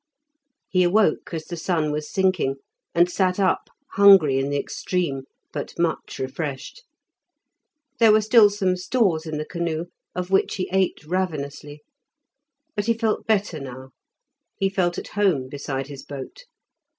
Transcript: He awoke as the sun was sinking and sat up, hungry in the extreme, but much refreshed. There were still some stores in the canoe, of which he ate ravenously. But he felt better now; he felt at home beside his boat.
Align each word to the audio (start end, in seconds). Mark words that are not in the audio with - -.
He 0.67 0.81
awoke 0.81 1.31
as 1.31 1.45
the 1.45 1.55
sun 1.55 1.91
was 1.91 2.11
sinking 2.11 2.55
and 2.95 3.07
sat 3.07 3.39
up, 3.39 3.69
hungry 3.91 4.39
in 4.39 4.49
the 4.49 4.57
extreme, 4.57 5.25
but 5.53 5.75
much 5.77 6.17
refreshed. 6.17 6.83
There 7.99 8.11
were 8.11 8.21
still 8.21 8.49
some 8.49 8.75
stores 8.77 9.27
in 9.27 9.37
the 9.37 9.45
canoe, 9.45 9.85
of 10.15 10.31
which 10.31 10.55
he 10.55 10.67
ate 10.73 11.05
ravenously. 11.05 11.83
But 12.75 12.87
he 12.87 12.95
felt 12.95 13.27
better 13.27 13.59
now; 13.59 13.91
he 14.57 14.69
felt 14.69 14.97
at 14.97 15.09
home 15.09 15.47
beside 15.49 15.85
his 15.85 16.03
boat. 16.03 16.45